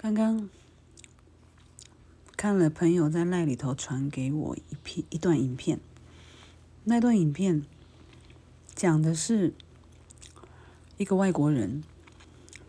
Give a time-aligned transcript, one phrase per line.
[0.00, 0.48] 刚刚
[2.36, 5.80] 看了朋友在赖里头传给我一片一段影片，
[6.84, 7.64] 那段影片
[8.76, 9.52] 讲的是
[10.98, 11.82] 一个外国人，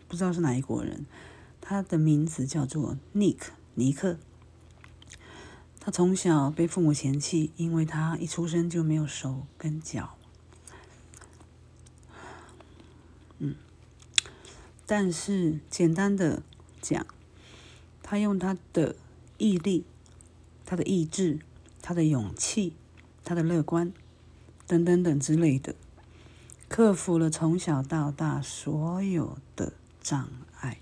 [0.08, 1.06] 不知道是哪一国人，
[1.60, 3.38] 他的名字叫做 Nick
[3.74, 4.18] 尼克。
[5.78, 10.16] 他从小被父母嫌弃，因为他一出生就没有手跟脚。
[13.38, 13.54] 嗯，
[14.84, 16.42] 但是简单的
[16.82, 17.06] 讲。
[18.10, 18.96] 他用他的
[19.38, 19.84] 毅力、
[20.66, 21.38] 他的意志、
[21.80, 22.74] 他的勇气、
[23.22, 23.92] 他的乐观
[24.66, 25.76] 等等等之类的，
[26.68, 30.28] 克服了从小到大所有的障
[30.58, 30.80] 碍，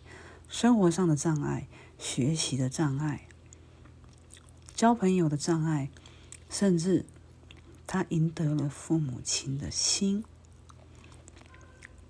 [0.48, 1.68] 生活上的障碍、
[1.98, 3.28] 学习的障碍、
[4.74, 5.90] 交朋友的障碍，
[6.48, 7.04] 甚至
[7.86, 10.24] 他赢得了父母亲的心，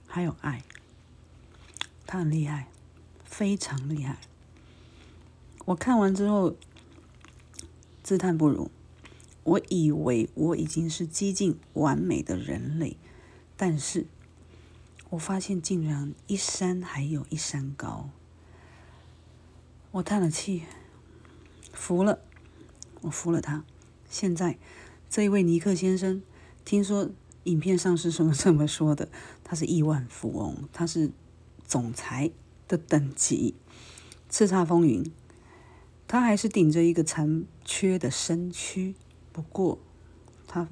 [0.07, 0.63] 还有爱。
[2.07, 2.69] 他很厉害，
[3.25, 4.21] 非常厉害。
[5.69, 6.57] 我看完之后，
[8.03, 8.71] 自叹不如。
[9.45, 12.97] 我以为我已经是接近完美的人类，
[13.55, 14.07] 但是
[15.11, 18.09] 我发现竟然一山还有一山高。
[19.91, 20.63] 我叹了气，
[21.75, 22.21] 服了，
[23.03, 23.63] 我服了他。
[24.09, 24.57] 现在
[25.11, 26.23] 这一位尼克先生，
[26.65, 27.11] 听说
[27.45, 29.11] 影片上是什么 这么说的，
[29.45, 31.11] 他是亿万富翁，他是
[31.67, 32.31] 总裁
[32.67, 33.55] 的等级，
[34.31, 35.05] 叱咤风云。
[36.09, 38.95] 他还是顶着一个残缺的身躯，
[39.31, 39.79] 不过
[40.47, 40.67] 他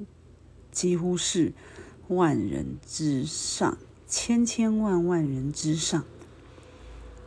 [0.73, 1.53] 几乎是
[2.09, 3.77] 万人之上，
[4.09, 6.03] 千千万万人之上。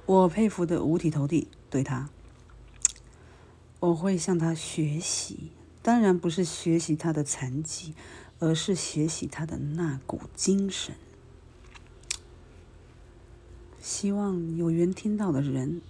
[0.08, 2.10] 我佩服的五体投地，对他，
[3.80, 5.52] 我会向他学习。
[5.84, 7.94] 当然不是学习他的残疾，
[8.40, 10.96] 而是学习他的那股精神。
[13.80, 15.84] 希望有缘听到的人。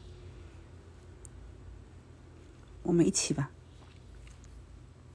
[2.89, 3.51] 我们一起吧。